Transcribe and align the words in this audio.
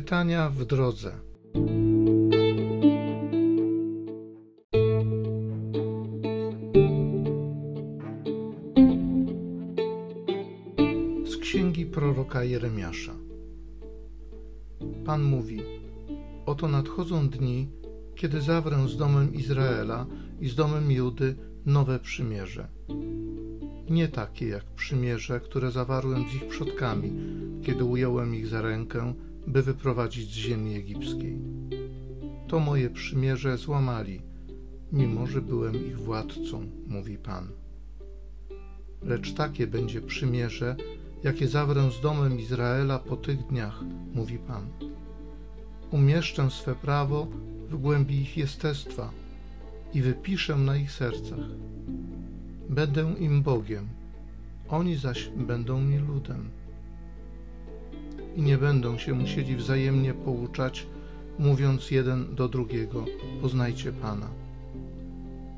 Czytania 0.00 0.50
w 0.50 0.64
drodze. 0.64 1.12
Z 11.24 11.36
księgi 11.36 11.86
proroka 11.86 12.44
Jeremiasza. 12.44 13.12
Pan 15.04 15.22
mówi: 15.22 15.60
Oto 16.46 16.68
nadchodzą 16.68 17.28
dni, 17.28 17.68
kiedy 18.14 18.40
zawrę 18.40 18.88
z 18.88 18.96
domem 18.96 19.34
Izraela 19.34 20.06
i 20.40 20.48
z 20.48 20.54
domem 20.54 20.90
Judy 20.90 21.36
nowe 21.66 21.98
przymierze. 21.98 22.68
Nie 23.90 24.08
takie 24.08 24.48
jak 24.48 24.64
przymierze, 24.64 25.40
które 25.40 25.70
zawarłem 25.70 26.24
z 26.30 26.34
ich 26.34 26.48
przodkami, 26.48 27.12
kiedy 27.62 27.84
ująłem 27.84 28.34
ich 28.34 28.46
za 28.46 28.62
rękę 28.62 29.14
by 29.46 29.62
wyprowadzić 29.62 30.30
z 30.30 30.34
ziemi 30.34 30.74
egipskiej. 30.74 31.38
To 32.48 32.60
moje 32.60 32.90
przymierze 32.90 33.58
złamali, 33.58 34.22
mimo 34.92 35.26
że 35.26 35.42
byłem 35.42 35.86
ich 35.86 35.98
władcą, 35.98 36.66
mówi 36.86 37.18
Pan. 37.18 37.48
Lecz 39.02 39.34
takie 39.34 39.66
będzie 39.66 40.00
przymierze, 40.00 40.76
jakie 41.24 41.48
zawrę 41.48 41.90
z 41.90 42.00
domem 42.00 42.40
Izraela 42.40 42.98
po 42.98 43.16
tych 43.16 43.46
dniach, 43.46 43.80
mówi 44.14 44.38
Pan. 44.38 44.66
Umieszczę 45.90 46.50
swe 46.50 46.74
prawo 46.74 47.26
w 47.70 47.76
głębi 47.76 48.20
ich 48.20 48.36
jestestwa 48.36 49.10
i 49.94 50.02
wypiszę 50.02 50.56
na 50.56 50.76
ich 50.76 50.92
sercach. 50.92 51.46
Będę 52.68 53.14
im 53.18 53.42
Bogiem, 53.42 53.88
oni 54.68 54.96
zaś 54.96 55.30
będą 55.36 55.80
mi 55.80 55.98
ludem 55.98 56.50
i 58.36 58.42
nie 58.42 58.58
będą 58.58 58.98
się 58.98 59.14
musieli 59.14 59.56
wzajemnie 59.56 60.14
pouczać, 60.14 60.86
mówiąc 61.38 61.90
jeden 61.90 62.34
do 62.34 62.48
drugiego: 62.48 63.04
Poznajcie 63.40 63.92
Pana. 63.92 64.28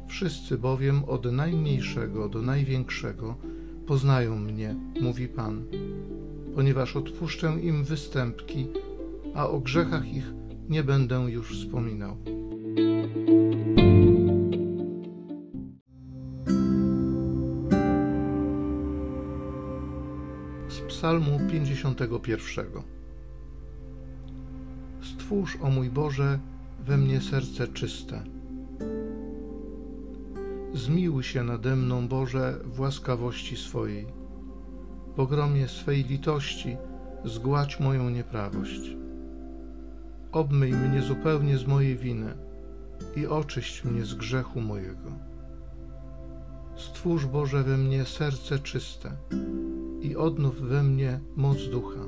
Wszyscy 0.08 0.58
bowiem 0.58 1.04
od 1.04 1.24
najmniejszego 1.24 2.28
do 2.28 2.42
największego 2.42 3.36
poznają 3.86 4.38
mnie, 4.38 4.74
mówi 5.00 5.28
Pan, 5.28 5.64
ponieważ 6.54 6.96
odpuszczę 6.96 7.60
im 7.62 7.84
występki, 7.84 8.66
a 9.34 9.48
o 9.48 9.60
grzechach 9.60 10.14
ich 10.14 10.32
nie 10.68 10.84
będę 10.84 11.16
już 11.16 11.58
wspominał. 11.58 12.16
Psalmu 21.02 21.38
51. 21.50 22.66
Stwórz, 25.02 25.58
o 25.62 25.70
mój 25.70 25.90
Boże, 25.90 26.38
we 26.86 26.96
mnie 26.96 27.20
serce 27.20 27.68
czyste. 27.68 28.22
Zmiłuj 30.74 31.22
się 31.22 31.42
nade 31.42 31.76
mną, 31.76 32.08
Boże, 32.08 32.58
w 32.64 32.80
łaskawości 32.80 33.56
swojej. 33.56 34.06
W 35.16 35.20
ogromie 35.20 35.68
swej 35.68 36.04
litości 36.04 36.76
zgładź 37.24 37.80
moją 37.80 38.10
nieprawość. 38.10 38.96
Obmyj 40.32 40.72
mnie 40.72 41.02
zupełnie 41.02 41.58
z 41.58 41.66
mojej 41.66 41.96
winy 41.96 42.34
i 43.16 43.26
oczyść 43.26 43.84
mnie 43.84 44.04
z 44.04 44.14
grzechu 44.14 44.60
mojego. 44.60 45.10
Stwórz, 46.76 47.26
Boże, 47.26 47.62
we 47.62 47.76
mnie 47.76 48.04
serce 48.04 48.58
czyste 48.58 49.10
i 50.02 50.16
odnów 50.16 50.60
we 50.60 50.82
mnie 50.82 51.20
moc 51.36 51.68
ducha. 51.70 52.06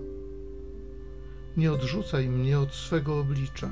Nie 1.57 1.73
odrzucaj 1.73 2.29
mnie 2.29 2.59
od 2.59 2.75
swego 2.75 3.19
oblicza 3.19 3.71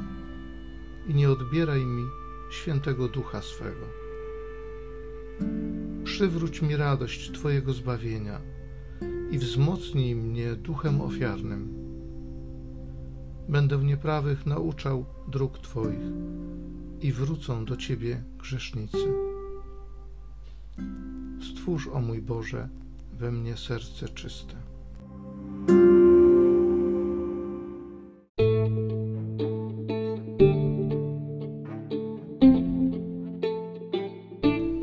i 1.08 1.14
nie 1.14 1.30
odbieraj 1.30 1.86
mi 1.86 2.02
świętego 2.50 3.08
ducha 3.08 3.42
swego. 3.42 3.86
Przywróć 6.04 6.62
mi 6.62 6.76
radość 6.76 7.30
Twojego 7.30 7.72
zbawienia 7.72 8.40
i 9.30 9.38
wzmocnij 9.38 10.14
mnie 10.14 10.54
duchem 10.56 11.00
ofiarnym. 11.00 11.74
Będę 13.48 13.78
nieprawych 13.78 14.46
nauczał 14.46 15.04
dróg 15.28 15.58
Twoich 15.58 16.12
i 17.00 17.12
wrócą 17.12 17.64
do 17.64 17.76
Ciebie 17.76 18.22
grzesznicy. 18.38 19.12
Stwórz, 21.40 21.88
o 21.88 22.00
mój 22.00 22.22
Boże, 22.22 22.68
we 23.22 23.32
mnie 23.32 23.56
serce 23.56 24.08
czyste. 24.08 24.54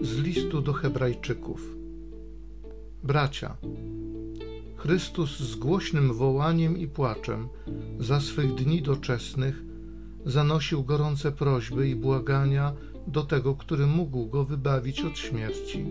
Z 0.01 0.17
listu 0.17 0.61
do 0.61 0.73
Hebrajczyków. 0.73 1.75
Bracia, 3.03 3.57
Chrystus 4.75 5.39
z 5.39 5.56
głośnym 5.56 6.13
wołaniem 6.13 6.77
i 6.77 6.88
płaczem 6.88 7.50
za 8.00 8.19
swych 8.19 8.56
dni 8.56 8.81
doczesnych 8.81 9.63
zanosił 10.25 10.83
gorące 10.83 11.31
prośby 11.31 11.89
i 11.89 11.95
błagania 11.95 12.73
do 13.07 13.23
tego, 13.23 13.56
który 13.56 13.88
mógł 13.88 14.25
go 14.25 14.44
wybawić 14.44 15.01
od 15.01 15.17
śmierci 15.17 15.85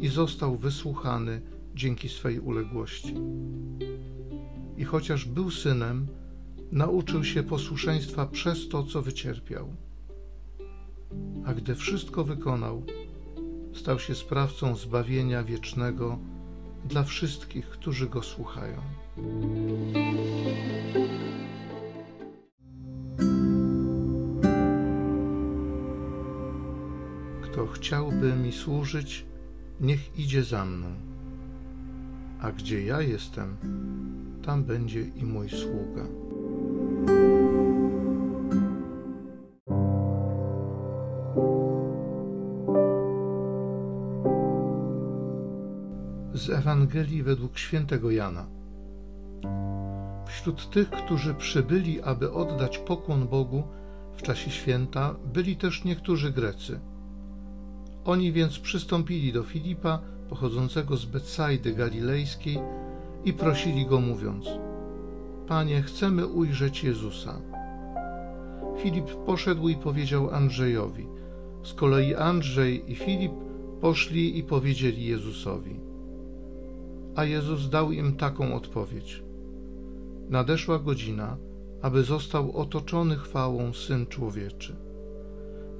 i 0.00 0.08
został 0.08 0.56
wysłuchany 0.56 1.55
dzięki 1.76 2.08
swej 2.08 2.40
uległości. 2.40 3.14
I 4.76 4.84
chociaż 4.84 5.24
był 5.24 5.50
synem, 5.50 6.06
nauczył 6.72 7.24
się 7.24 7.42
posłuszeństwa 7.42 8.26
przez 8.26 8.68
to, 8.68 8.82
co 8.82 9.02
wycierpiał. 9.02 9.68
A 11.46 11.54
gdy 11.54 11.74
wszystko 11.74 12.24
wykonał, 12.24 12.82
stał 13.74 13.98
się 13.98 14.14
sprawcą 14.14 14.76
zbawienia 14.76 15.44
wiecznego 15.44 16.18
dla 16.84 17.02
wszystkich, 17.04 17.68
którzy 17.68 18.08
go 18.08 18.22
słuchają. 18.22 18.80
Kto 27.42 27.66
chciałby 27.66 28.32
mi 28.32 28.52
służyć, 28.52 29.24
niech 29.80 30.18
idzie 30.18 30.44
za 30.44 30.64
mną 30.64 31.15
a 32.46 32.52
gdzie 32.52 32.84
ja 32.84 33.00
jestem, 33.00 33.56
tam 34.42 34.64
będzie 34.64 35.00
i 35.00 35.24
mój 35.24 35.48
sługa. 35.48 36.06
Z 46.34 46.50
Ewangelii 46.50 47.22
według 47.22 47.58
świętego 47.58 48.10
Jana. 48.10 48.46
Wśród 50.26 50.70
tych, 50.70 50.90
którzy 50.90 51.34
przybyli, 51.34 52.02
aby 52.02 52.32
oddać 52.32 52.78
pokłon 52.78 53.28
Bogu 53.28 53.62
w 54.16 54.22
czasie 54.22 54.50
święta, 54.50 55.14
byli 55.32 55.56
też 55.56 55.84
niektórzy 55.84 56.32
Grecy. 56.32 56.80
Oni 58.04 58.32
więc 58.32 58.58
przystąpili 58.58 59.32
do 59.32 59.42
Filipa, 59.42 60.15
pochodzącego 60.30 60.96
z 60.96 61.04
Betsajdy 61.04 61.72
Galilejskiej 61.72 62.58
i 63.24 63.32
prosili 63.32 63.86
go 63.86 64.00
mówiąc: 64.00 64.46
Panie, 65.46 65.82
chcemy 65.82 66.26
ujrzeć 66.26 66.84
Jezusa. 66.84 67.40
Filip 68.78 69.06
poszedł 69.26 69.68
i 69.68 69.76
powiedział 69.76 70.30
Andrzejowi. 70.30 71.06
Z 71.62 71.74
kolei 71.74 72.14
Andrzej 72.14 72.92
i 72.92 72.94
Filip 72.94 73.32
poszli 73.80 74.38
i 74.38 74.42
powiedzieli 74.42 75.04
Jezusowi. 75.04 75.80
A 77.16 77.24
Jezus 77.24 77.68
dał 77.68 77.92
im 77.92 78.16
taką 78.16 78.54
odpowiedź: 78.54 79.22
Nadeszła 80.28 80.78
godzina, 80.78 81.36
aby 81.82 82.02
został 82.02 82.56
otoczony 82.56 83.16
chwałą 83.16 83.72
syn 83.72 84.06
człowieczy. 84.06 84.76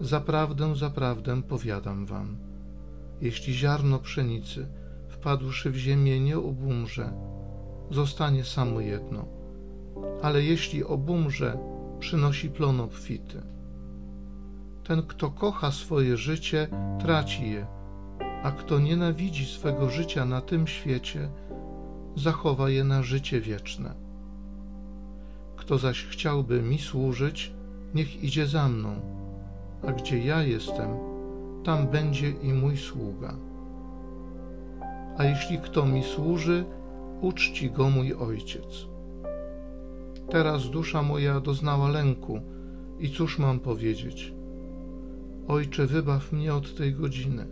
Zaprawdę, 0.01 0.77
zaprawdę 0.77 1.43
powiadam 1.43 2.07
wam 2.07 2.46
jeśli 3.21 3.55
ziarno 3.55 3.99
pszenicy, 3.99 4.69
wpadłszy 5.09 5.71
w 5.71 5.77
ziemię, 5.77 6.21
nie 6.21 6.39
obumrze, 6.39 7.13
zostanie 7.91 8.45
samo 8.45 8.81
jedno, 8.81 9.25
ale 10.23 10.43
jeśli 10.43 10.85
obumrze, 10.85 11.59
przynosi 11.99 12.51
plon 12.51 12.81
obfity. 12.81 13.43
Ten, 14.85 15.03
kto 15.03 15.31
kocha 15.31 15.73
swoje 15.73 16.17
życie, 16.17 16.69
traci 17.01 17.51
je, 17.51 17.67
a 18.43 18.51
kto 18.51 18.79
nienawidzi 18.79 19.47
swego 19.47 19.91
życia 19.91 20.25
na 20.25 20.41
tym 20.41 20.67
świecie, 20.67 21.29
zachowa 22.17 22.71
je 22.71 22.85
na 22.85 23.03
życie 23.03 23.41
wieczne. 23.41 23.95
Kto 25.57 25.79
zaś 25.79 26.05
chciałby 26.05 26.63
mi 26.63 26.79
służyć, 26.79 27.53
niech 27.95 28.25
idzie 28.25 28.47
za 28.47 28.69
mną, 28.69 29.01
a 29.87 29.93
gdzie 29.93 30.19
ja 30.19 30.43
jestem, 30.43 30.89
tam 31.67 31.87
będzie 31.87 32.31
i 32.31 32.53
mój 32.53 32.77
sługa. 32.77 33.37
A 35.19 35.25
jeśli 35.25 35.59
kto 35.59 35.87
mi 35.87 36.03
służy, 36.03 36.65
uczci 37.21 37.71
go 37.71 37.91
mój 37.91 38.15
ojciec. 38.15 38.87
Teraz 40.31 40.71
dusza 40.71 41.03
moja 41.03 41.41
doznała 41.41 41.89
lęku 41.89 42.41
i 42.99 43.11
cóż 43.11 43.39
mam 43.39 43.61
powiedzieć? 43.61 44.35
Ojcze, 45.49 45.87
wybaw 45.87 46.33
mnie 46.33 46.55
od 46.55 46.77
tej 46.77 46.95
godziny. 46.95 47.47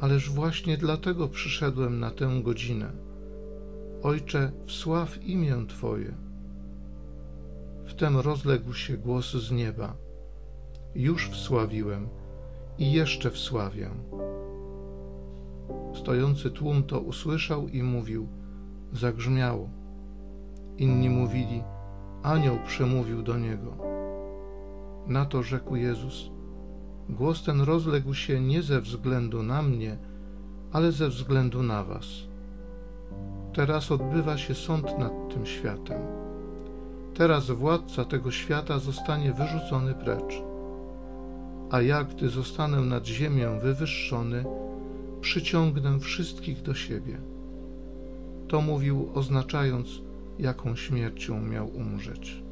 Ależ 0.00 0.30
właśnie 0.30 0.76
dlatego 0.76 1.28
przyszedłem 1.28 2.00
na 2.00 2.10
tę 2.10 2.40
godzinę. 2.42 2.92
Ojcze, 4.02 4.52
wsław 4.66 5.24
imię 5.24 5.56
Twoje. 5.68 6.14
Wtem 7.86 8.16
rozległ 8.16 8.72
się 8.72 8.96
głos 8.96 9.32
z 9.32 9.50
nieba. 9.50 9.96
Już 10.94 11.28
wsławiłem 11.28 12.08
i 12.78 12.92
jeszcze 12.92 13.30
wsławię. 13.30 13.90
Stojący 15.94 16.50
tłum 16.50 16.82
to 16.82 17.00
usłyszał 17.00 17.68
i 17.68 17.82
mówił: 17.82 18.28
Zagrzmiało. 18.92 19.68
Inni 20.78 21.10
mówili: 21.10 21.62
Anioł 22.22 22.58
przemówił 22.66 23.22
do 23.22 23.38
niego. 23.38 23.76
Na 25.06 25.24
to 25.26 25.42
rzekł 25.42 25.76
Jezus: 25.76 26.30
Głos 27.08 27.44
ten 27.44 27.60
rozległ 27.60 28.14
się 28.14 28.40
nie 28.40 28.62
ze 28.62 28.80
względu 28.80 29.42
na 29.42 29.62
mnie, 29.62 29.98
ale 30.72 30.92
ze 30.92 31.08
względu 31.08 31.62
na 31.62 31.84
Was. 31.84 32.06
Teraz 33.52 33.92
odbywa 33.92 34.38
się 34.38 34.54
sąd 34.54 34.98
nad 34.98 35.34
tym 35.34 35.46
światem. 35.46 36.02
Teraz 37.14 37.50
władca 37.50 38.04
tego 38.04 38.30
świata 38.30 38.78
zostanie 38.78 39.32
wyrzucony 39.32 39.94
precz. 39.94 40.53
A 41.74 41.82
ja, 41.82 42.04
gdy 42.04 42.28
zostanę 42.28 42.80
nad 42.80 43.06
ziemią 43.06 43.58
wywyższony, 43.58 44.44
przyciągnę 45.20 46.00
wszystkich 46.00 46.62
do 46.62 46.74
siebie. 46.74 47.18
To 48.48 48.60
mówił, 48.60 49.10
oznaczając, 49.14 49.88
jaką 50.38 50.76
śmiercią 50.76 51.40
miał 51.40 51.68
umrzeć. 51.68 52.43